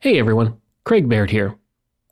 [0.00, 1.56] Hey everyone, Craig Baird here.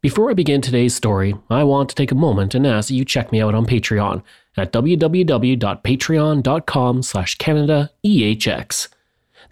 [0.03, 3.05] Before I begin today's story, I want to take a moment and ask that you
[3.05, 4.23] check me out on Patreon
[4.57, 8.89] at www.patreon.com slash CanadaEHX.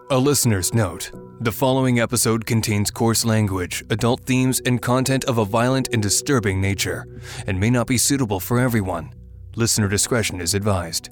[0.09, 5.45] A listener's note the following episode contains coarse language, adult themes, and content of a
[5.45, 7.05] violent and disturbing nature,
[7.45, 9.14] and may not be suitable for everyone.
[9.55, 11.09] Listener discretion is advised.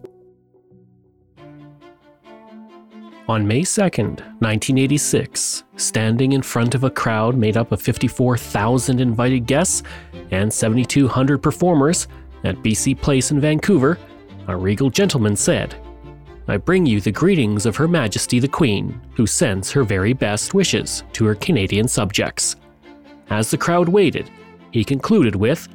[3.27, 9.47] On May 2nd, 1986, standing in front of a crowd made up of 54,000 invited
[9.47, 9.81] guests
[10.29, 12.07] and 7,200 performers
[12.43, 13.97] at BC Place in Vancouver,
[14.47, 15.73] a regal gentleman said,
[16.47, 20.53] I bring you the greetings of Her Majesty the Queen, who sends her very best
[20.53, 22.57] wishes to her Canadian subjects.
[23.31, 24.29] As the crowd waited,
[24.69, 25.67] he concluded with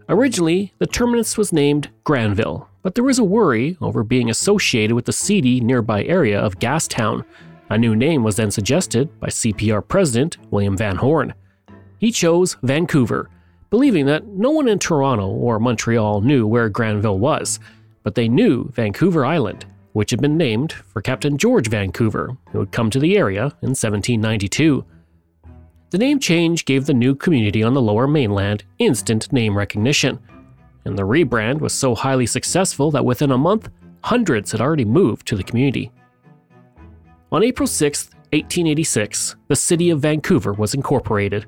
[0.09, 5.05] Originally, the terminus was named Granville, but there was a worry over being associated with
[5.05, 7.25] the seedy nearby area of Gastown.
[7.71, 11.35] A new name was then suggested by CPR President William Van Horne.
[11.99, 13.29] He chose Vancouver,
[13.71, 17.61] believing that no one in Toronto or Montreal knew where Granville was
[18.09, 22.73] but they knew Vancouver Island, which had been named for Captain George Vancouver, who had
[22.73, 24.83] come to the area in 1792.
[25.91, 30.19] The name change gave the new community on the lower mainland instant name recognition,
[30.85, 33.71] and the rebrand was so highly successful that within a month,
[34.03, 35.91] hundreds had already moved to the community.
[37.33, 41.47] On April 6, 1886, the city of Vancouver was incorporated.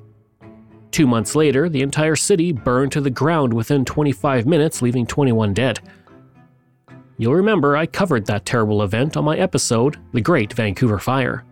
[0.90, 5.52] Two months later, the entire city burned to the ground within 25 minutes, leaving 21
[5.52, 5.80] dead.
[7.18, 11.44] You'll remember I covered that terrible event on my episode, The Great Vancouver Fire.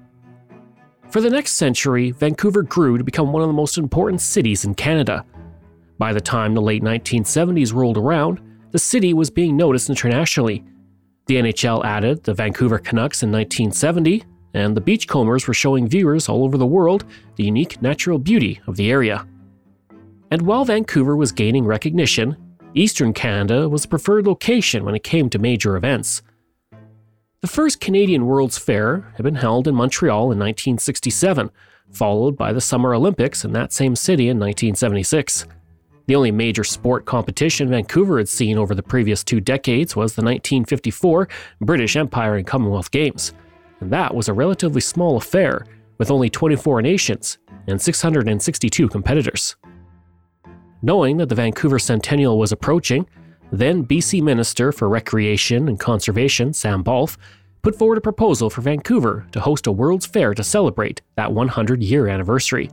[1.11, 4.75] For the next century, Vancouver grew to become one of the most important cities in
[4.75, 5.25] Canada.
[5.97, 8.41] By the time the late 1970s rolled around,
[8.73, 10.63] the city was being noticed internationally.
[11.27, 16.45] The NHL added the Vancouver Canucks in 1970, and the Beachcombers were showing viewers all
[16.45, 19.27] over the world the unique natural beauty of the area.
[20.31, 22.37] And while Vancouver was gaining recognition,
[22.75, 26.21] Eastern Canada was the preferred location when it came to major events.
[27.41, 31.52] The first Canadian World's Fair had been held in Montreal in 1967,
[31.93, 35.46] followed by the Summer Olympics in that same city in 1976.
[36.06, 40.23] The only major sport competition Vancouver had seen over the previous two decades was the
[40.23, 41.29] 1954
[41.61, 43.35] British Empire and Commonwealth Games,
[43.79, 45.64] and that was a relatively small affair
[45.99, 47.38] with only 24 nations
[47.69, 49.55] and 662 competitors.
[50.82, 53.08] Knowing that the Vancouver Centennial was approaching,
[53.50, 57.17] then BC Minister for Recreation and Conservation, Sam Bawlf,
[57.62, 61.83] put forward a proposal for Vancouver to host a World's Fair to celebrate that 100
[61.83, 62.71] year anniversary.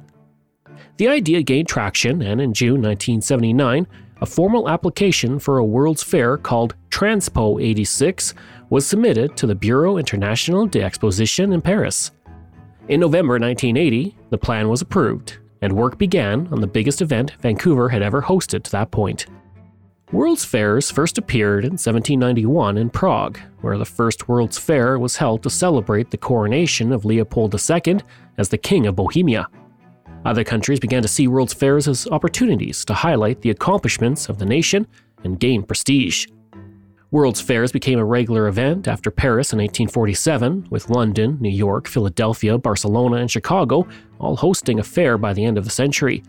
[0.97, 3.87] The idea gained traction, and in June 1979,
[4.21, 8.33] a formal application for a World's Fair called Transpo 86
[8.69, 12.11] was submitted to the Bureau International d'Exposition in Paris.
[12.87, 17.89] In November 1980, the plan was approved, and work began on the biggest event Vancouver
[17.89, 19.25] had ever hosted to that point.
[20.11, 25.41] World's Fairs first appeared in 1791 in Prague, where the first World's Fair was held
[25.41, 27.97] to celebrate the coronation of Leopold II
[28.37, 29.47] as the King of Bohemia.
[30.23, 34.45] Other countries began to see World's Fairs as opportunities to highlight the accomplishments of the
[34.45, 34.85] nation
[35.23, 36.27] and gain prestige.
[37.09, 42.59] World's Fairs became a regular event after Paris in 1847, with London, New York, Philadelphia,
[42.59, 43.87] Barcelona, and Chicago
[44.19, 46.21] all hosting a fair by the end of the century.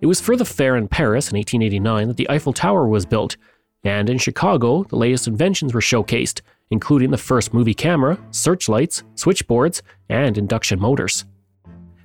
[0.00, 3.36] It was for the fair in Paris in 1889 that the Eiffel Tower was built,
[3.84, 9.82] and in Chicago, the latest inventions were showcased, including the first movie camera, searchlights, switchboards,
[10.08, 11.24] and induction motors.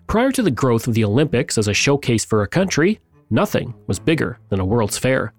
[0.07, 2.99] Prior to the growth of the Olympics as a showcase for a country,
[3.29, 5.33] nothing was bigger than a World's Fair.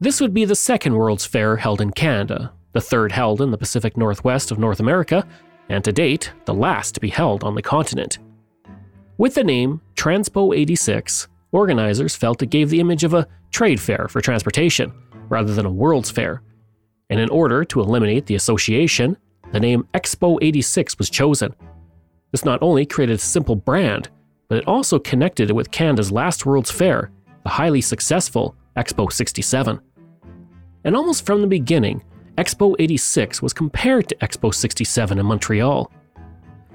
[0.00, 3.58] This would be the second World's Fair held in Canada, the third held in the
[3.58, 5.26] Pacific Northwest of North America,
[5.68, 8.18] and to date, the last to be held on the continent.
[9.18, 14.06] With the name Transpo 86, Organizers felt it gave the image of a trade fair
[14.08, 14.92] for transportation,
[15.28, 16.42] rather than a World's Fair.
[17.08, 19.16] And in order to eliminate the association,
[19.52, 21.54] the name Expo 86 was chosen.
[22.30, 24.08] This not only created a simple brand,
[24.48, 27.10] but it also connected it with Canada's last World's Fair,
[27.42, 29.80] the highly successful Expo 67.
[30.84, 32.02] And almost from the beginning,
[32.38, 35.90] Expo 86 was compared to Expo 67 in Montreal.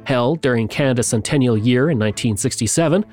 [0.03, 3.05] Held during Canada's centennial year in 1967,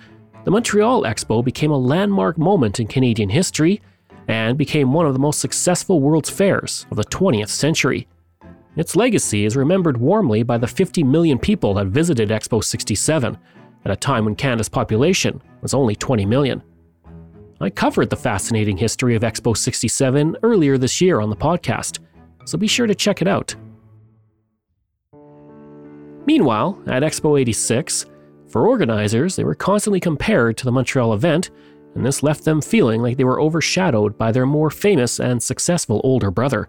[0.45, 3.81] the Montreal Expo became a landmark moment in Canadian history
[4.29, 8.09] and became one of the most successful World's Fairs of the 20th century.
[8.77, 13.39] Its legacy is remembered warmly by the 50 million people that visited Expo 67
[13.85, 16.63] at a time when Canada's population was only 20 million.
[17.61, 22.01] I covered the fascinating history of Expo 67 earlier this year on the podcast,
[22.45, 23.55] so be sure to check it out.
[26.27, 28.07] Meanwhile, at Expo 86,
[28.53, 31.51] for organizers, they were constantly compared to the Montreal event,
[31.95, 36.01] and this left them feeling like they were overshadowed by their more famous and successful
[36.05, 36.69] older brother.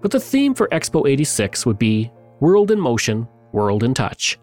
[0.00, 2.10] But the theme for Expo 86 would be
[2.40, 4.38] World in Motion, World in Touch.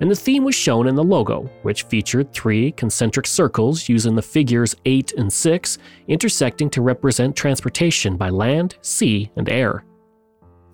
[0.00, 4.22] And the theme was shown in the logo, which featured three concentric circles using the
[4.22, 5.78] figures 8 and 6
[6.08, 9.84] intersecting to represent transportation by land, sea, and air.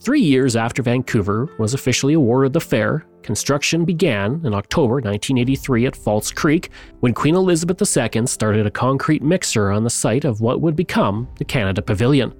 [0.02, 5.94] Three years after Vancouver was officially awarded the fair, construction began in October 1983 at
[5.94, 6.70] False Creek
[7.00, 11.28] when Queen Elizabeth II started a concrete mixer on the site of what would become
[11.36, 12.32] the Canada Pavilion.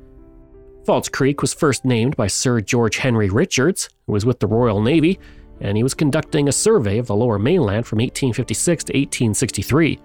[0.87, 4.81] False Creek was first named by Sir George Henry Richards, who was with the Royal
[4.81, 5.21] Navy,
[5.61, 10.01] and he was conducting a survey of the lower mainland from 1856 to 1863.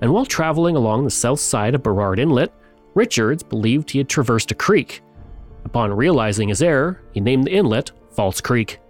[0.00, 2.54] And while traveling along the south side of Burrard Inlet,
[2.94, 5.02] Richards believed he had traversed a creek
[5.64, 8.80] Upon realizing his error, he named the inlet False Creek.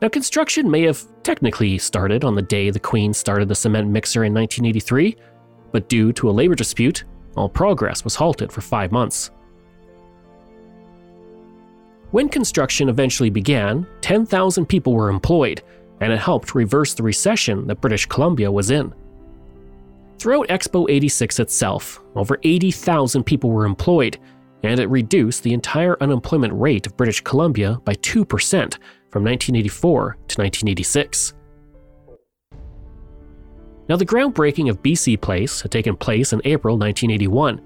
[0.00, 4.24] Now, construction may have technically started on the day the Queen started the cement mixer
[4.24, 5.16] in 1983,
[5.72, 7.04] but due to a labor dispute,
[7.36, 9.30] all progress was halted for five months.
[12.10, 15.62] When construction eventually began, 10,000 people were employed,
[16.00, 18.94] and it helped reverse the recession that British Columbia was in.
[20.18, 24.18] Throughout Expo 86 itself, over 80,000 people were employed,
[24.62, 28.24] and it reduced the entire unemployment rate of British Columbia by 2%
[29.10, 31.34] from 1984 to 1986.
[33.88, 37.62] Now, the groundbreaking of BC Place had taken place in April 1981.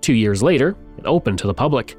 [0.00, 1.96] Two years later, it opened to the public,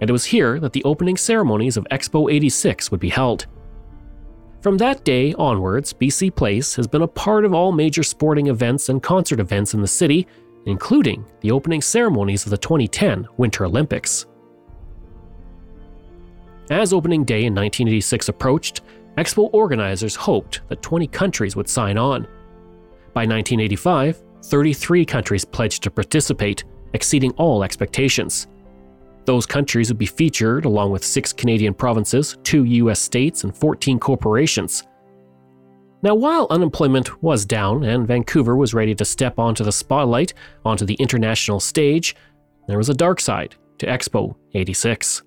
[0.00, 3.46] and it was here that the opening ceremonies of Expo 86 would be held.
[4.62, 8.88] From that day onwards, BC Place has been a part of all major sporting events
[8.88, 10.26] and concert events in the city
[10.66, 14.26] including the opening ceremonies of the 2010 Winter Olympics.
[16.70, 18.82] As opening day in 1986 approached,
[19.18, 22.22] Expo organizers hoped that 20 countries would sign on.
[23.12, 26.64] By 1985, 33 countries pledged to participate,
[26.94, 28.46] exceeding all expectations.
[29.24, 33.98] Those countries would be featured along with six Canadian provinces, two US states, and 14
[33.98, 34.84] corporations.
[36.02, 40.84] Now, while unemployment was down and Vancouver was ready to step onto the spotlight, onto
[40.84, 42.16] the international stage,
[42.66, 45.22] there was a dark side to Expo 86.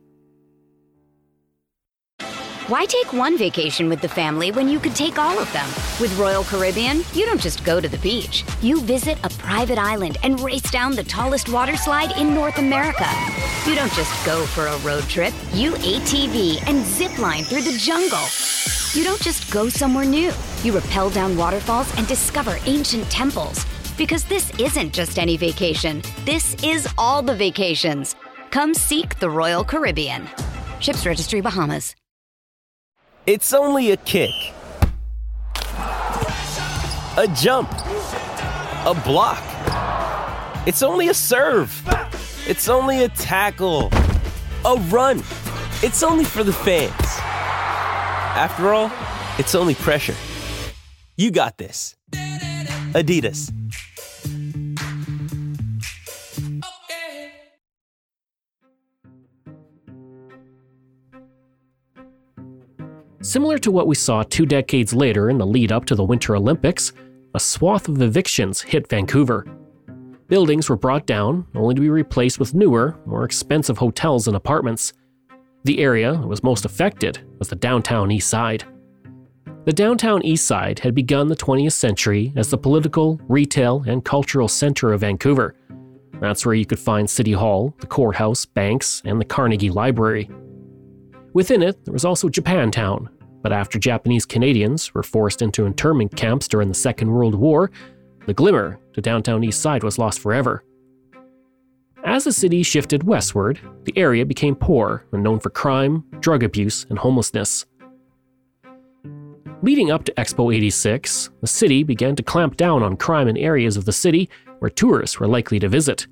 [2.67, 5.67] Why take one vacation with the family when you could take all of them?
[6.01, 8.44] With Royal Caribbean, you don't just go to the beach.
[8.62, 13.08] You visit a private island and race down the tallest water slide in North America.
[13.65, 17.77] You don't just go for a road trip, you ATV and zip line through the
[17.77, 18.25] jungle.
[18.94, 20.34] You don't just go somewhere new.
[20.65, 23.63] You rappel down waterfalls and discover ancient temples.
[24.00, 28.15] Because this isn't just any vacation, this is all the vacations.
[28.50, 30.27] Come seek the Royal Caribbean.
[30.79, 31.93] Ships Registry Bahamas.
[33.27, 34.31] It's only a kick,
[35.77, 39.43] a jump, a block.
[40.67, 41.79] It's only a serve.
[42.48, 43.91] It's only a tackle,
[44.65, 45.19] a run.
[45.84, 46.91] It's only for the fans.
[48.36, 48.91] After all,
[49.38, 50.15] it's only pressure.
[51.17, 51.95] You got this.
[52.12, 53.51] Adidas.
[63.22, 66.36] Similar to what we saw two decades later in the lead up to the Winter
[66.36, 66.91] Olympics,
[67.34, 69.45] a swath of evictions hit Vancouver.
[70.27, 74.91] Buildings were brought down, only to be replaced with newer, more expensive hotels and apartments.
[75.63, 78.65] The area that was most affected was the downtown east side.
[79.65, 84.48] The downtown east side had begun the 20th century as the political, retail, and cultural
[84.48, 85.55] center of Vancouver.
[86.22, 90.29] That's where you could find City Hall, the courthouse, banks, and the Carnegie Library.
[91.34, 93.10] Within it, there was also Japantown,
[93.41, 97.72] but after Japanese Canadians were forced into internment camps during the Second World War,
[98.27, 100.63] the glimmer to downtown East Side was lost forever.
[102.03, 106.86] As the city shifted westward, the area became poor and known for crime, drug abuse,
[106.91, 107.65] and homelessness.
[109.65, 113.77] Leading up to Expo 86, the city began to clamp down on crime in areas
[113.77, 114.29] of the city
[114.60, 116.05] where tourists were likely to visit,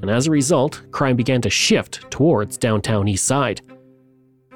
[0.00, 3.60] and as a result, crime began to shift towards downtown East Side.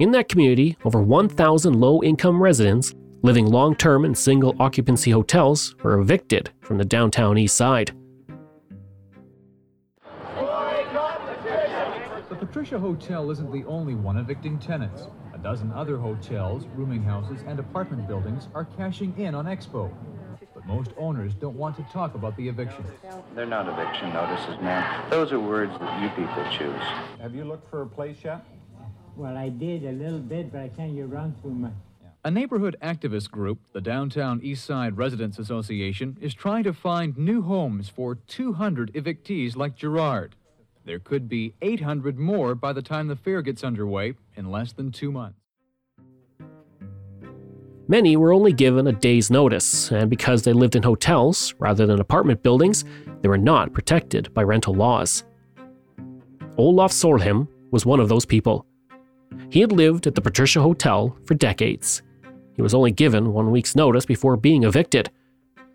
[0.01, 5.77] In that community, over 1,000 low income residents living long term in single occupancy hotels
[5.83, 7.91] were evicted from the downtown east side.
[12.31, 15.09] The Patricia Hotel isn't the only one evicting tenants.
[15.39, 19.89] A dozen other hotels, rooming houses, and apartment buildings are cashing in on Expo.
[20.53, 22.85] But most owners don't want to talk about the eviction.
[23.37, 25.09] They're not eviction notices, ma'am.
[25.11, 26.83] Those are words that you people choose.
[27.21, 28.45] Have you looked for a place yet?
[29.15, 31.73] Well, I did a little bit, but I can't get around to much.
[32.25, 37.89] A neighborhood activist group, the Downtown Eastside Residents Association, is trying to find new homes
[37.89, 40.35] for 200 evictees like Gerard.
[40.89, 44.91] There could be 800 more by the time the fair gets underway in less than
[44.91, 45.39] two months.
[47.89, 52.01] Many were only given a day's notice, and because they lived in hotels rather than
[52.01, 52.87] apartment buildings,
[53.21, 55.25] they were not protected by rental laws.
[56.57, 58.65] Olaf Solheim was one of those people.
[59.51, 62.01] He had lived at the Patricia Hotel for decades.
[62.57, 65.11] He was only given one week's notice before being evicted.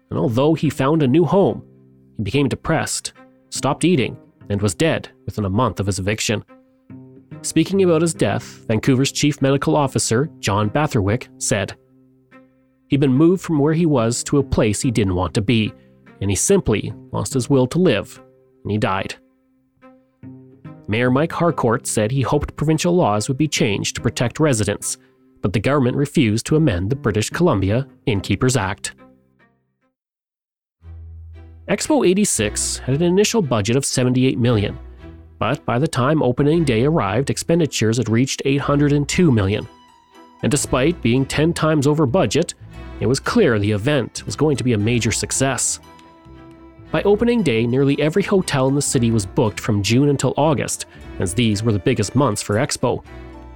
[0.10, 1.64] And although he found a new home,
[2.18, 3.14] he became depressed,
[3.52, 4.18] stopped eating,
[4.50, 6.44] and was dead within a month of his eviction.
[7.42, 11.76] Speaking about his death, Vancouver's chief medical officer, John Blatherwick, said,
[12.88, 15.74] He'd been moved from where he was to a place he didn't want to be,
[16.22, 18.22] and he simply lost his will to live,
[18.64, 19.16] and he died.
[20.88, 24.98] Mayor Mike Harcourt said he hoped provincial laws would be changed to protect residents,
[25.42, 28.94] but the government refused to amend the British Columbia Innkeepers Act.
[31.70, 34.78] Expo 86 had an initial budget of 78 million,
[35.40, 39.66] but by the time opening day arrived, expenditures had reached 802 million.
[40.42, 42.54] And despite being 10 times over budget,
[43.00, 45.80] it was clear the event was going to be a major success.
[46.92, 50.86] By opening day, nearly every hotel in the city was booked from June until August,
[51.20, 53.06] as these were the biggest months for Expo.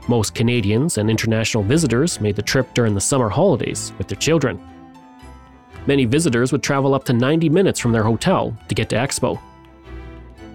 [0.08, 4.58] Most Canadians and international visitors made the trip during the summer holidays with their children.
[5.88, 9.40] Many visitors would travel up to 90 minutes from their hotel to get to Expo.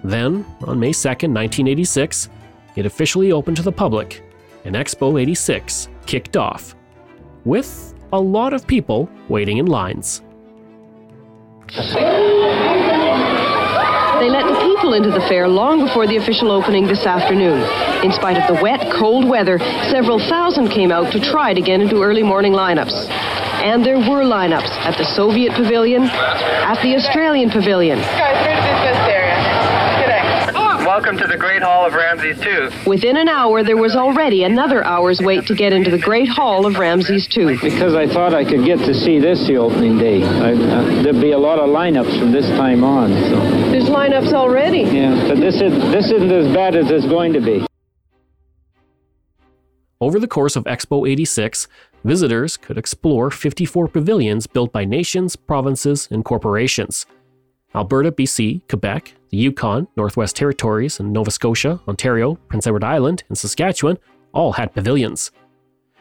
[0.05, 2.29] Then, on May 2, 1986,
[2.77, 4.23] it officially opened to the public,
[4.67, 6.75] and Expo 86 kicked off,
[7.47, 10.21] with a lot of people waiting in lines.
[14.23, 17.63] They let the people into the fair long before the official opening this afternoon.
[18.05, 19.59] In spite of the wet, cold weather,
[19.91, 23.42] several thousand came out to try to get into early morning lineups.
[23.63, 27.97] And there were lineups at the Soviet Pavilion, at the Australian Pavilion.
[30.85, 32.71] Welcome to the Great Hall of Ramses II.
[32.91, 36.67] Within an hour, there was already another hour's wait to get into the Great Hall
[36.67, 37.57] of Ramses II.
[37.63, 40.25] Because I thought I could get to see this the opening day.
[40.25, 43.11] I, uh, there'd be a lot of lineups from this time on.
[43.11, 43.39] So.
[43.71, 44.81] There's lineups already.
[44.81, 47.65] Yeah, but this, is, this isn't as bad as it's going to be.
[50.03, 51.69] Over the course of Expo 86,
[52.03, 57.07] visitors could explore 54 pavilions built by nations, provinces, and corporations.
[57.73, 63.39] Alberta, BC, Quebec, the Yukon, Northwest Territories, and Nova Scotia, Ontario, Prince Edward Island, and
[63.39, 63.97] Saskatchewan
[64.33, 65.31] all had pavilions.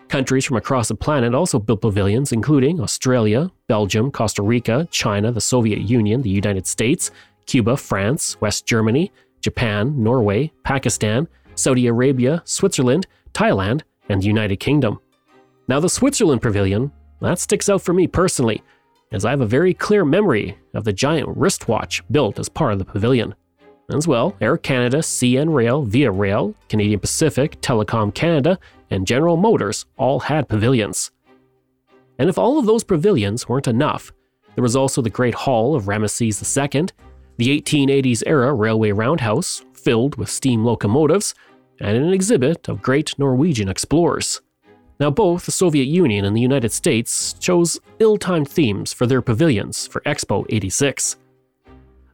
[0.07, 5.39] Countries from across the planet also built pavilions, including Australia, Belgium, Costa Rica, China, the
[5.39, 7.11] Soviet Union, the United States,
[7.45, 14.99] Cuba, France, West Germany, Japan, Norway, Pakistan, Saudi Arabia, Switzerland, Thailand, and United Kingdom.
[15.67, 16.91] Now, the Switzerland Pavilion,
[17.21, 18.61] that sticks out for me personally,
[19.11, 22.79] as I have a very clear memory of the giant wristwatch built as part of
[22.79, 23.35] the pavilion.
[23.93, 28.57] As well, Air Canada, CN Rail, Via Rail, Canadian Pacific, Telecom Canada,
[28.89, 31.11] and General Motors all had pavilions.
[32.17, 34.13] And if all of those pavilions weren't enough,
[34.55, 36.87] there was also the Great Hall of Ramesses II,
[37.37, 41.33] the 1880s era railway roundhouse, filled with steam locomotives,
[41.81, 44.41] and an exhibit of great Norwegian explorers.
[44.99, 49.21] Now, both the Soviet Union and the United States chose ill timed themes for their
[49.21, 51.17] pavilions for Expo 86.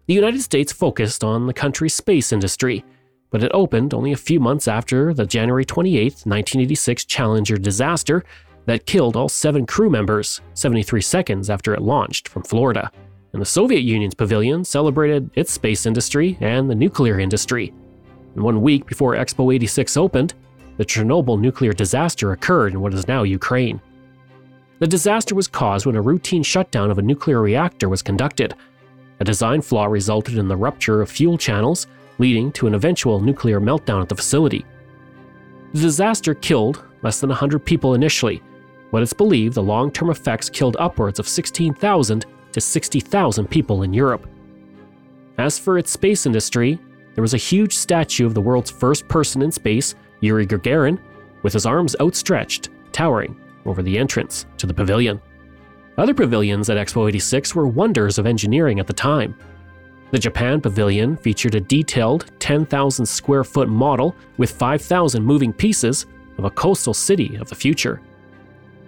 [0.06, 2.86] The United States focused on the country's space industry,
[3.30, 8.24] but it opened only a few months after the January 28, 1986 Challenger disaster
[8.68, 12.90] that killed all seven crew members 73 seconds after it launched from Florida.
[13.34, 17.74] And the Soviet Union's pavilion celebrated its space industry and the nuclear industry.
[18.38, 20.36] And one week before Expo 86 opened,
[20.78, 23.82] the Chernobyl nuclear disaster occurred in what is now Ukraine.
[24.78, 28.54] The disaster was caused when a routine shutdown of a nuclear reactor was conducted.
[29.20, 31.88] A design flaw resulted in the rupture of fuel channels,
[32.20, 34.64] leading to an eventual nuclear meltdown at the facility.
[35.74, 38.44] The disaster killed less than 100 people initially,
[38.92, 43.96] but it's believed the long term effects killed upwards of 16,000 to 60,000 people in
[43.96, 44.28] Europe.
[45.40, 46.78] As for its space industry,
[47.18, 51.00] there was a huge statue of the world's first person in space, Yuri Gagarin,
[51.42, 55.20] with his arms outstretched, towering over the entrance to the pavilion.
[55.98, 59.36] Other pavilions at Expo 86 were wonders of engineering at the time.
[60.12, 66.06] The Japan Pavilion featured a detailed 10,000 square foot model with 5,000 moving pieces
[66.38, 68.00] of a coastal city of the future.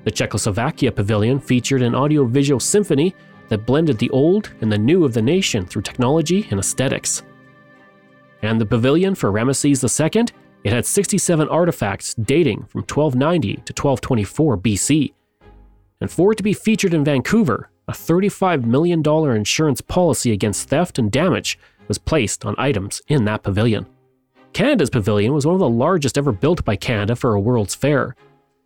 [0.04, 3.16] The Czechoslovakia Pavilion featured an audiovisual symphony
[3.48, 7.24] that blended the old and the new of the nation through technology and aesthetics.
[8.42, 10.26] And the pavilion for Ramesses II,
[10.64, 15.14] it had 67 artifacts dating from 1290 to 1224 BC.
[16.02, 19.02] And for it to be featured in Vancouver, a $35 million
[19.36, 23.86] insurance policy against theft and damage was placed on items in that pavilion.
[24.54, 28.16] Canada's pavilion was one of the largest ever built by Canada for a World's Fair.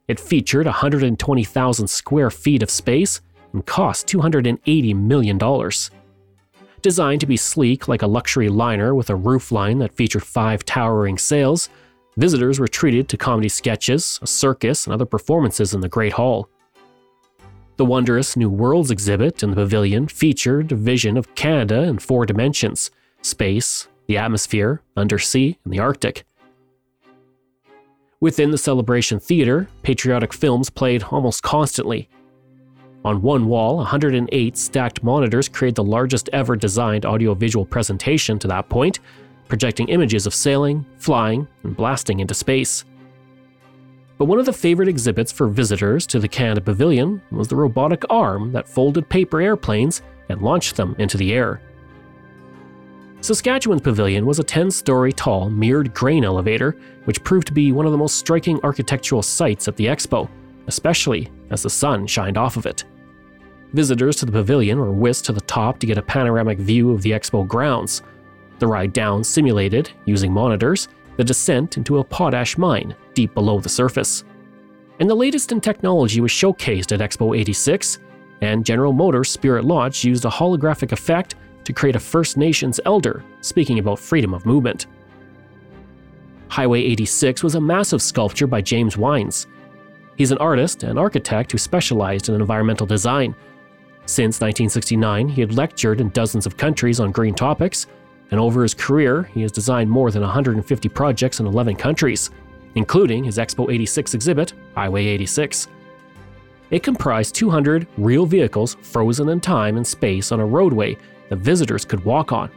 [0.08, 3.22] It featured 120,000 square feet of space
[3.54, 5.40] and cost $280 million.
[6.84, 11.18] Designed to be sleek like a luxury liner with a roofline that featured five towering
[11.18, 11.70] sails,
[12.18, 16.50] visitors were treated to comedy sketches, a circus, and other performances in the Great Hall.
[17.78, 22.26] The wondrous New Worlds exhibit in the pavilion featured a vision of Canada in four
[22.26, 22.92] dimensions
[23.22, 26.26] space, the atmosphere, undersea, and the Arctic.
[28.20, 32.10] Within the Celebration Theatre, patriotic films played almost constantly,
[33.06, 38.70] on one wall, 108 stacked monitors create the largest ever designed audiovisual presentation to that
[38.70, 39.00] point,
[39.50, 42.86] projecting images of sailing, flying, and blasting into space.
[44.18, 48.04] But one of the favorite exhibits for visitors to the Canada Pavilion was the robotic
[48.10, 51.62] arm that folded paper airplanes and launched them into the air.
[53.20, 57.86] Saskatchewan's pavilion was a 10 story tall mirrored grain elevator, which proved to be one
[57.86, 60.30] of the most striking architectural sights at the expo,
[60.68, 62.86] especially as the sun shined off of it.
[63.74, 67.02] Visitors to the pavilion were whisked to the top to get a panoramic view of
[67.02, 68.04] the expo grounds.
[68.60, 73.70] The ride down simulated, using monitors, the descent into a potash mine deep below the
[73.70, 74.24] surface.
[75.00, 78.00] And the latest in technology was showcased at Expo 86,
[78.42, 83.24] and General Motors Spirit Lodge used a holographic effect to create a First Nations elder
[83.42, 84.86] speaking about freedom of movement.
[86.50, 89.48] Highway 86 was a massive sculpture by James Wines.
[90.16, 93.36] He's an artist and architect who specialized in environmental design,
[94.06, 97.88] since 1969, he had lectured in dozens of countries on green topics,
[98.32, 102.30] and over his career, he has designed more than 150 projects in 11 countries,
[102.76, 105.68] including his Expo 86 exhibit, Highway 86.
[106.70, 110.98] It comprised 200 real vehicles frozen in time and space on a roadway
[111.30, 112.50] that visitors could walk on.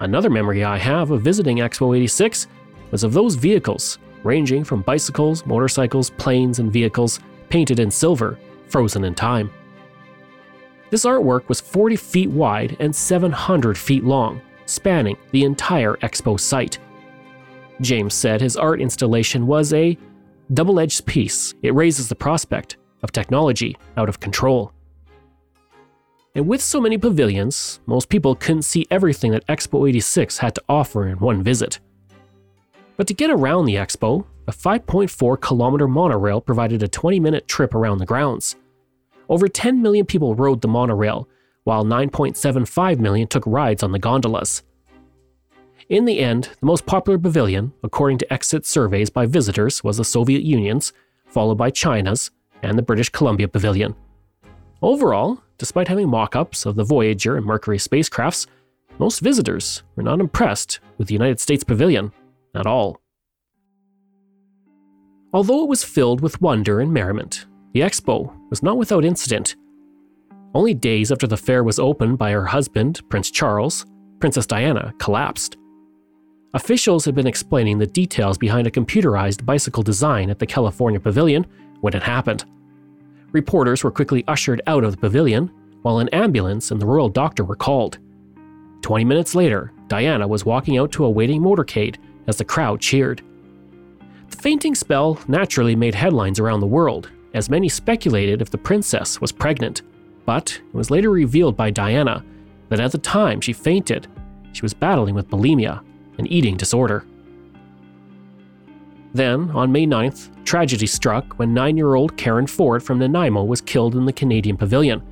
[0.00, 2.46] Another memory I have of visiting Expo 86
[2.90, 8.38] was of those vehicles, ranging from bicycles, motorcycles, planes, and vehicles painted in silver,
[8.68, 9.50] frozen in time.
[10.90, 16.78] This artwork was 40 feet wide and 700 feet long, spanning the entire expo site.
[17.80, 19.98] James said his art installation was a
[20.52, 21.54] double edged piece.
[21.62, 24.72] It raises the prospect of technology out of control.
[26.34, 30.62] And with so many pavilions, most people couldn't see everything that Expo 86 had to
[30.68, 31.80] offer in one visit.
[32.96, 37.74] But to get around the expo, a 5.4 kilometer monorail provided a 20 minute trip
[37.74, 38.56] around the grounds.
[39.28, 41.28] Over 10 million people rode the monorail,
[41.64, 44.62] while 9.75 million took rides on the gondolas.
[45.88, 50.04] In the end, the most popular pavilion, according to exit surveys by visitors, was the
[50.04, 50.92] Soviet Union's,
[51.26, 52.30] followed by China's,
[52.62, 53.94] and the British Columbia Pavilion.
[54.82, 58.46] Overall, despite having mock ups of the Voyager and Mercury spacecrafts,
[58.98, 62.12] most visitors were not impressed with the United States Pavilion
[62.54, 63.00] at all.
[65.32, 69.56] Although it was filled with wonder and merriment, the expo was not without incident.
[70.54, 73.84] Only days after the fair was opened by her husband, Prince Charles,
[74.20, 75.56] Princess Diana collapsed.
[76.54, 81.46] Officials had been explaining the details behind a computerized bicycle design at the California Pavilion
[81.82, 82.44] when it happened.
[83.32, 85.50] Reporters were quickly ushered out of the pavilion,
[85.82, 87.98] while an ambulance and the royal doctor were called.
[88.80, 93.22] Twenty minutes later, Diana was walking out to a waiting motorcade as the crowd cheered.
[94.30, 99.20] The fainting spell naturally made headlines around the world, as many speculated if the princess
[99.20, 99.82] was pregnant.
[100.24, 102.24] But it was later revealed by Diana
[102.70, 104.08] that at the time she fainted,
[104.52, 105.84] she was battling with bulimia,
[106.18, 107.06] an eating disorder.
[109.12, 113.60] Then, on May 9th, tragedy struck when nine year old Karen Ford from Nanaimo was
[113.60, 115.02] killed in the Canadian Pavilion.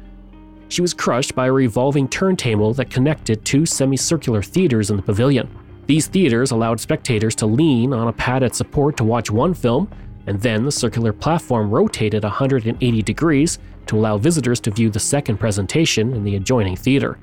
[0.69, 5.49] She was crushed by a revolving turntable that connected two semicircular theaters in the pavilion.
[5.87, 9.91] These theaters allowed spectators to lean on a padded support to watch one film,
[10.27, 15.39] and then the circular platform rotated 180 degrees to allow visitors to view the second
[15.39, 17.19] presentation in the adjoining theater.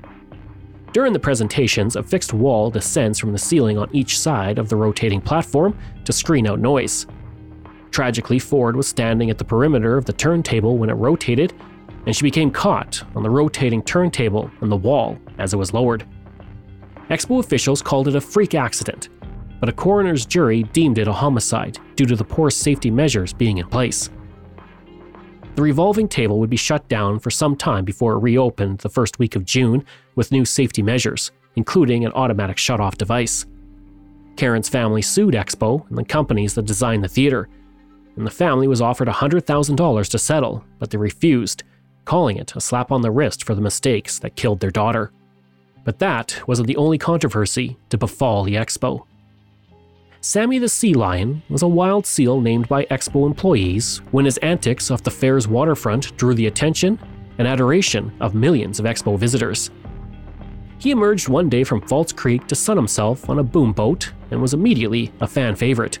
[0.92, 4.76] During the presentations, a fixed wall descends from the ceiling on each side of the
[4.76, 7.06] rotating platform to screen out noise.
[7.90, 11.54] Tragically, Ford was standing at the perimeter of the turntable when it rotated,
[12.06, 16.06] and she became caught on the rotating turntable and the wall as it was lowered.
[17.08, 19.08] Expo officials called it a freak accident,
[19.62, 23.58] but a coroner's jury deemed it a homicide due to the poor safety measures being
[23.58, 24.10] in place.
[25.54, 29.20] The revolving table would be shut down for some time before it reopened the first
[29.20, 29.84] week of June
[30.16, 33.46] with new safety measures, including an automatic shut-off device.
[34.34, 37.48] Karen's family sued Expo and the companies that designed the theater,
[38.16, 41.62] and the family was offered $100,000 to settle, but they refused,
[42.04, 45.12] calling it a slap on the wrist for the mistakes that killed their daughter.
[45.84, 49.06] But that wasn't the only controversy to befall the Expo.
[50.24, 54.88] Sammy the Sea Lion was a wild seal named by Expo employees when his antics
[54.88, 56.96] off the fair's waterfront drew the attention
[57.38, 59.72] and adoration of millions of Expo visitors.
[60.78, 64.40] He emerged one day from False Creek to sun himself on a boom boat and
[64.40, 65.98] was immediately a fan favorite.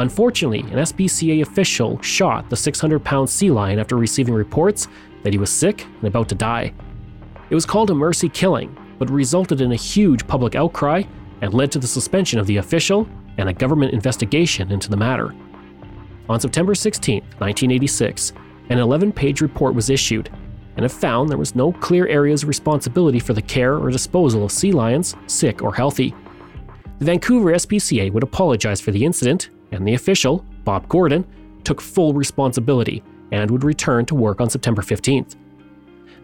[0.00, 4.88] Unfortunately, an SPCA official shot the 600 pound sea lion after receiving reports
[5.22, 6.74] that he was sick and about to die.
[7.50, 11.04] It was called a mercy killing, but resulted in a huge public outcry
[11.42, 15.34] and led to the suspension of the official and a government investigation into the matter.
[16.28, 18.32] On September 16, 1986,
[18.70, 20.30] an 11 page report was issued,
[20.76, 24.44] and it found there was no clear areas of responsibility for the care or disposal
[24.44, 26.14] of sea lions, sick or healthy.
[26.98, 31.24] The Vancouver SPCA would apologize for the incident, and the official, Bob Gordon,
[31.64, 35.36] took full responsibility and would return to work on September 15th.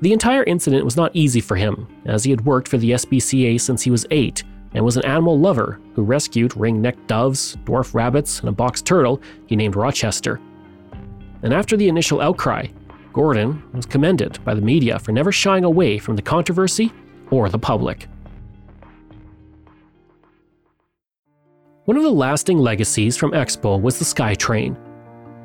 [0.00, 3.60] The entire incident was not easy for him, as he had worked for the SPCA
[3.60, 4.42] since he was eight
[4.74, 8.80] and was an animal lover who rescued ring necked doves, dwarf rabbits, and a box
[8.82, 10.40] turtle he named Rochester.
[11.42, 12.68] And after the initial outcry,
[13.12, 16.92] Gordon was commended by the media for never shying away from the controversy
[17.30, 18.08] or the public.
[21.84, 24.76] One of the lasting legacies from Expo was the SkyTrain.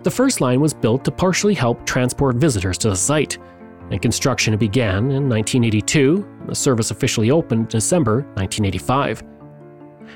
[0.04, 3.40] The first line was built to partially help transport visitors to the site,
[3.91, 6.28] and construction began in 1982.
[6.47, 9.23] The service officially opened in December 1985.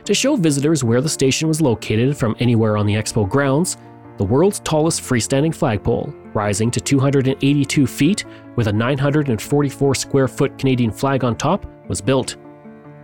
[0.05, 3.77] To show visitors where the station was located from anywhere on the expo grounds,
[4.17, 10.91] the world's tallest freestanding flagpole, rising to 282 feet with a 944 square foot Canadian
[10.91, 12.37] flag on top, was built.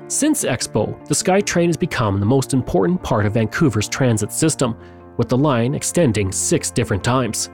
[0.09, 4.77] Since Expo, the SkyTrain has become the most important part of Vancouver's transit system,
[5.17, 7.49] with the line extending six different times.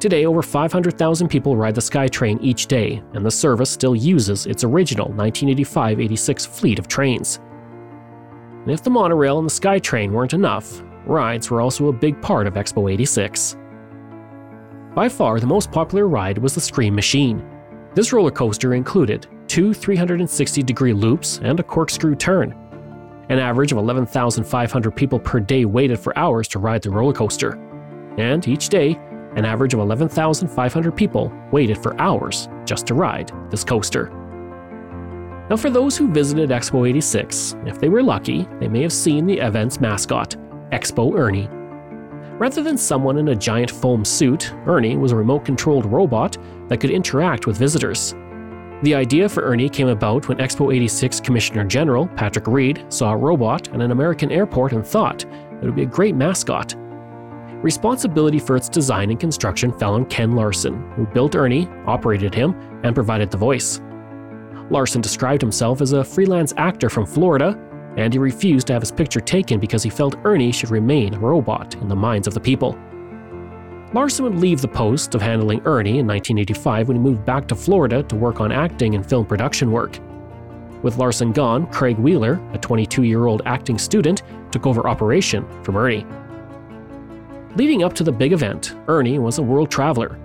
[0.00, 4.62] Today, over 500,000 people ride the SkyTrain each day, and the service still uses its
[4.62, 7.40] original 1985 86 fleet of trains.
[8.62, 12.46] And if the monorail and the SkyTrain weren't enough, rides were also a big part
[12.46, 13.56] of Expo 86.
[14.94, 17.44] By far, the most popular ride was the Scream Machine.
[17.94, 22.52] This roller coaster included two 360 degree loops and a corkscrew turn.
[23.30, 27.54] An average of 11,500 people per day waited for hours to ride the roller coaster.
[28.16, 28.98] And each day,
[29.36, 34.10] an average of 11,500 people waited for hours just to ride this coaster.
[35.50, 39.24] Now, for those who visited Expo 86, if they were lucky, they may have seen
[39.24, 40.36] the event's mascot,
[40.72, 41.48] Expo Ernie.
[42.38, 46.36] Rather than someone in a giant foam suit, Ernie was a remote controlled robot
[46.68, 48.14] that could interact with visitors.
[48.82, 53.16] The idea for Ernie came about when Expo 86 Commissioner General Patrick Reid saw a
[53.16, 56.76] robot at an American airport and thought it would be a great mascot.
[57.62, 62.54] Responsibility for its design and construction fell on Ken Larson, who built Ernie, operated him,
[62.84, 63.80] and provided the voice.
[64.70, 67.58] Larson described himself as a freelance actor from Florida,
[67.96, 71.18] and he refused to have his picture taken because he felt Ernie should remain a
[71.18, 72.78] robot in the minds of the people.
[73.92, 77.56] Larson would leave the post of handling Ernie in 1985 when he moved back to
[77.56, 79.98] Florida to work on acting and film production work.
[80.84, 85.76] With Larson gone, Craig Wheeler, a 22 year old acting student, took over operation from
[85.76, 86.06] Ernie.
[87.56, 90.18] Leading up to the big event, Ernie was a world traveler,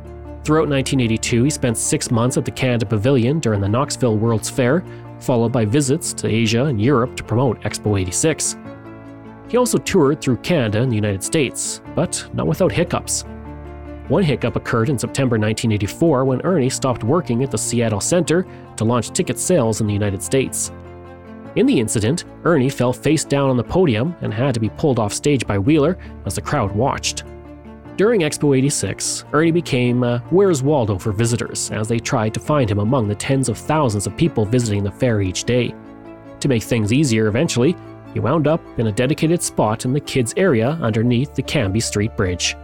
[0.43, 4.83] Throughout 1982, he spent six months at the Canada Pavilion during the Knoxville World's Fair,
[5.19, 8.57] followed by visits to Asia and Europe to promote Expo 86.
[9.47, 13.23] He also toured through Canada and the United States, but not without hiccups.
[14.09, 18.83] One hiccup occurred in September 1984 when Ernie stopped working at the Seattle Center to
[18.83, 20.73] launch ticket sales in the United States.
[21.55, 24.97] In the incident, Ernie fell face down on the podium and had to be pulled
[24.97, 27.23] off stage by Wheeler as the crowd watched.
[27.95, 32.71] During Expo 86, Ernie became uh, Where's Waldo for visitors as they tried to find
[32.71, 35.75] him among the tens of thousands of people visiting the fair each day.
[36.39, 37.75] To make things easier eventually,
[38.13, 42.17] he wound up in a dedicated spot in the kids' area underneath the Cambie Street
[42.17, 42.55] Bridge.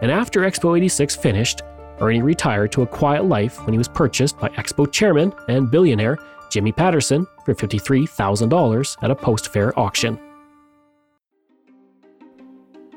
[0.00, 1.62] And after Expo 86 finished,
[2.00, 6.18] Ernie retired to a quiet life when he was purchased by Expo chairman and billionaire
[6.56, 10.18] Jimmy Pattison for $53,000 at a post fair auction.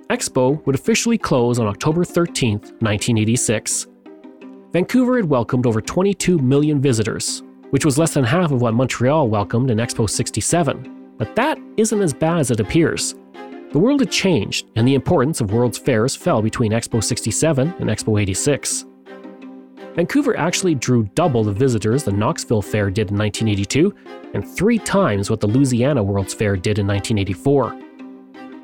[0.09, 3.87] Expo would officially close on October 13, 1986.
[4.71, 9.27] Vancouver had welcomed over 22 million visitors, which was less than half of what Montreal
[9.27, 11.15] welcomed in Expo 67.
[11.17, 13.13] But that isn't as bad as it appears.
[13.73, 17.89] The world had changed, and the importance of World's Fairs fell between Expo 67 and
[17.89, 18.85] Expo 86.
[19.99, 23.93] Vancouver actually drew double the visitors the Knoxville Fair did in 1982,
[24.33, 27.77] and three times what the Louisiana World's Fair did in 1984.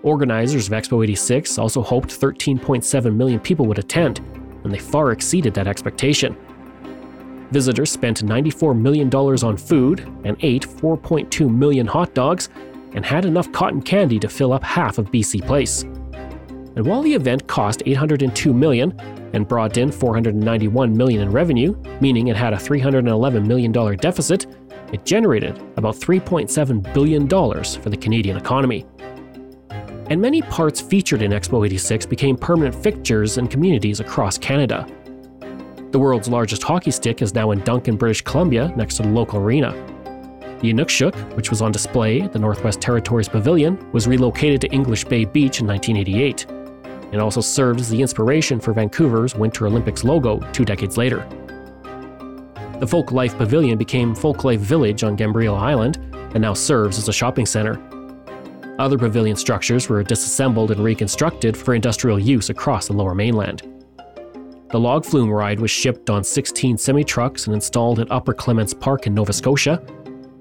[0.04, 4.20] Organizers of Expo 86 also hoped 13.7 million people would attend,
[4.64, 6.38] and they far exceeded that expectation.
[7.52, 12.48] Visitors spent $94 million on food and ate 4.2 million hot dogs
[12.94, 15.84] and had enough cotton candy to fill up half of BC Place.
[16.76, 19.00] And while the event cost 802 million
[19.34, 24.46] and brought in 491 million in revenue, meaning it had a 311 million dollar deficit,
[24.92, 28.86] it generated about 3.7 billion dollars for the Canadian economy
[30.10, 34.88] and many parts featured in Expo 86 became permanent fixtures in communities across Canada.
[35.92, 39.40] The world's largest hockey stick is now in Duncan, British Columbia, next to the local
[39.40, 39.72] arena.
[40.62, 45.06] The Inukshuk, which was on display at the Northwest Territories Pavilion, was relocated to English
[45.06, 46.46] Bay Beach in 1988.
[47.16, 51.26] It also served as the inspiration for Vancouver's Winter Olympics logo two decades later.
[52.82, 55.96] The Folk Life Pavilion became Folk Life Village on Gabriola Island
[56.34, 57.82] and now serves as a shopping center.
[58.80, 63.62] Other pavilion structures were disassembled and reconstructed for industrial use across the lower mainland.
[64.72, 68.74] The log flume ride was shipped on 16 semi trucks and installed at Upper Clements
[68.74, 69.82] Park in Nova Scotia.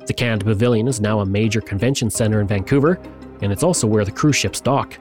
[0.07, 3.01] The Canada Pavilion is now a major convention center in Vancouver,
[3.43, 4.99] and it's also where the cruise ships dock.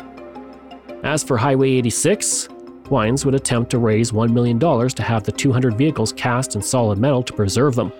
[1.04, 2.48] As for Highway 86,
[2.90, 6.98] Wines would attempt to raise $1 million to have the 200 vehicles cast in solid
[6.98, 7.92] metal to preserve them.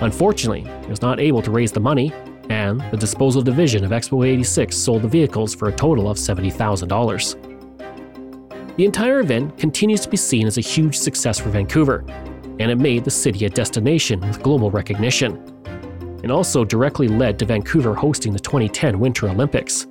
[0.00, 2.14] Unfortunately, it was not able to raise the money,
[2.48, 8.76] and the disposal division of Expo 86 sold the vehicles for a total of $70,000.
[8.76, 12.06] The entire event continues to be seen as a huge success for Vancouver,
[12.58, 15.44] and it made the city a destination with global recognition.
[16.22, 19.86] It also directly led to Vancouver hosting the 2010 Winter Olympics.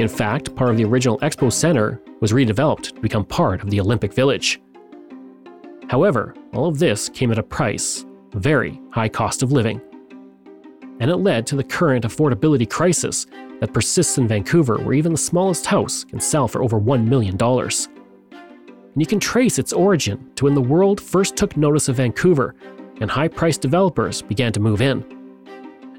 [0.00, 3.80] In fact, part of the original Expo Center was redeveloped to become part of the
[3.80, 4.60] Olympic Village.
[5.88, 9.80] However, all of this came at a price, a very high cost of living
[11.00, 13.26] and it led to the current affordability crisis
[13.58, 17.36] that persists in Vancouver, where even the smallest house can sell for over $1 million.
[17.40, 22.54] And you can trace its origin to when the world first took notice of Vancouver
[23.00, 25.19] and high priced developers began to move in.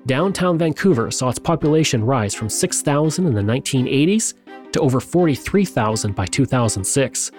[0.08, 4.34] Downtown Vancouver saw its population rise from 6,000 in the 1980s
[4.72, 7.32] to over 43,000 by 2006.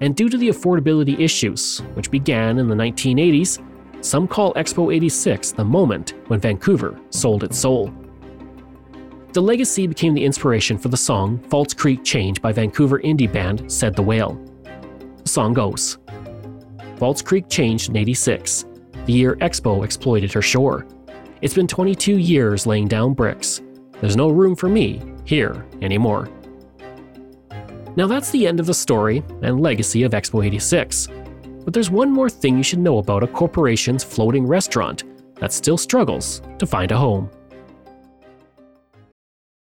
[0.00, 3.64] And due to the affordability issues, which began in the 1980s,
[4.00, 7.94] some call Expo 86 the moment when Vancouver sold its soul.
[9.32, 13.70] The legacy became the inspiration for the song False Creek Change by Vancouver indie band
[13.70, 14.34] Said the Whale.
[15.22, 15.98] The song goes
[16.96, 18.66] False Creek changed in 86.
[19.06, 20.86] the year Expo exploited her shore.
[21.42, 23.60] It's been 22 years laying down bricks.
[24.00, 26.28] There's no room for me here anymore.
[27.96, 31.08] Now that's the end of the story and legacy of Expo 86.
[31.64, 35.02] But there's one more thing you should know about a corporation's floating restaurant
[35.40, 37.28] that still struggles to find a home.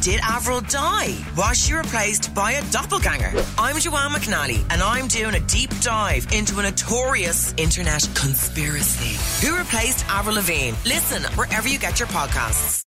[0.00, 1.14] Did Avril die?
[1.36, 3.32] Was she replaced by a doppelganger?
[3.58, 9.46] I'm Joanne McNally, and I'm doing a deep dive into a notorious internet conspiracy.
[9.46, 10.74] Who replaced Avril Lavigne?
[10.86, 12.82] Listen wherever you get your podcasts.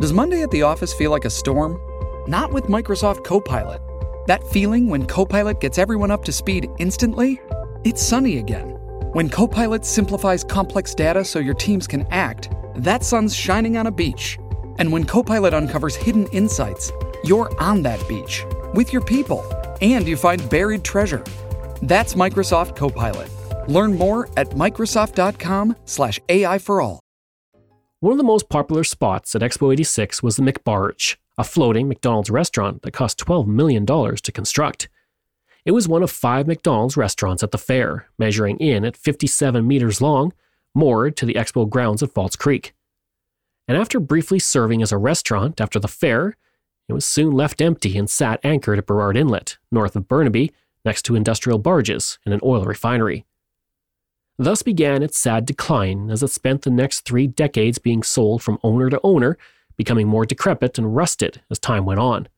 [0.00, 1.78] Does Monday at the office feel like a storm?
[2.28, 3.80] Not with Microsoft Copilot.
[4.26, 7.40] That feeling when Copilot gets everyone up to speed instantly?
[7.84, 8.70] It's sunny again.
[9.12, 13.92] When Copilot simplifies complex data so your teams can act, that sun's shining on a
[13.92, 14.38] beach.
[14.78, 16.92] And when Copilot uncovers hidden insights,
[17.24, 19.44] you're on that beach with your people
[19.80, 21.24] and you find buried treasure.
[21.82, 23.30] That's Microsoft Copilot.
[23.68, 27.00] Learn more at Microsoft.com/slash AI for all.
[28.00, 32.30] One of the most popular spots at Expo 86 was the McBarge, a floating McDonald's
[32.30, 34.88] restaurant that cost $12 million to construct.
[35.64, 40.00] It was one of five McDonald's restaurants at the fair, measuring in at 57 meters
[40.00, 40.32] long,
[40.74, 42.74] moored to the expo grounds at False Creek.
[43.68, 46.36] And after briefly serving as a restaurant after the fair,
[46.88, 50.52] it was soon left empty and sat anchored at Burrard Inlet, north of Burnaby,
[50.84, 53.24] next to industrial barges and an oil refinery.
[54.38, 58.58] Thus began its sad decline as it spent the next three decades being sold from
[58.62, 59.38] owner to owner,
[59.76, 62.28] becoming more decrepit and rusted as time went on.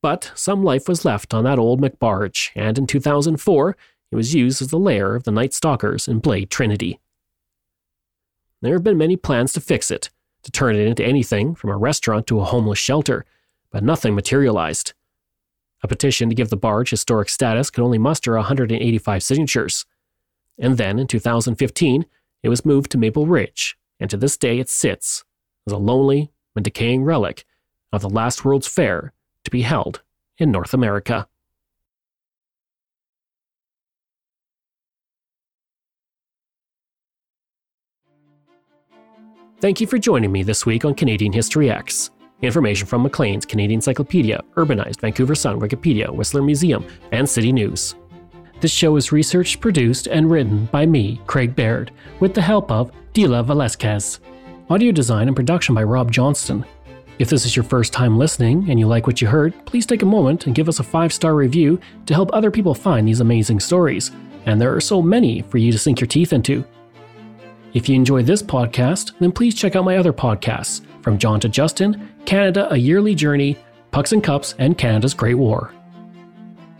[0.00, 3.76] But some life was left on that old McBarge, and in 2004,
[4.10, 6.98] it was used as the lair of the Night Stalkers in Blade Trinity.
[8.60, 10.10] There have been many plans to fix it,
[10.42, 13.24] to turn it into anything from a restaurant to a homeless shelter,
[13.70, 14.92] but nothing materialized.
[15.82, 19.84] A petition to give the barge historic status could only muster 185 signatures.
[20.58, 22.06] And then in 2015,
[22.42, 25.24] it was moved to Maple Ridge, and to this day it sits
[25.66, 27.44] as a lonely and decaying relic
[27.92, 29.12] of the last World's Fair
[29.44, 30.02] to be held
[30.38, 31.28] in North America.
[39.60, 42.10] Thank you for joining me this week on Canadian History Ehx.
[42.42, 47.94] Information from Maclean's Canadian Encyclopedia, Urbanized, Vancouver Sun, Wikipedia, Whistler Museum, and City News.
[48.60, 52.90] This show is researched, produced, and written by me, Craig Baird, with the help of
[53.14, 54.18] Dila Velasquez.
[54.68, 56.64] Audio design and production by Rob Johnston.
[57.18, 60.02] If this is your first time listening and you like what you heard, please take
[60.02, 63.20] a moment and give us a five star review to help other people find these
[63.20, 64.10] amazing stories.
[64.46, 66.64] And there are so many for you to sink your teeth into.
[67.74, 71.48] If you enjoy this podcast, then please check out my other podcasts From John to
[71.48, 73.56] Justin, Canada A Yearly Journey,
[73.90, 75.72] Pucks and Cups, and Canada's Great War.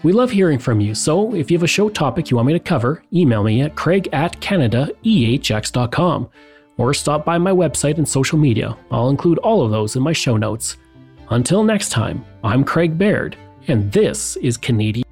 [0.02, 2.52] We love hearing from you, so if you have a show topic you want me
[2.52, 6.28] to cover, email me at craig at canadaehx.com
[6.76, 8.76] or stop by my website and social media.
[8.90, 10.76] I'll include all of those in my show notes.
[11.31, 13.37] Until next time, I'm Craig Baird,
[13.68, 15.12] and this is Canadian.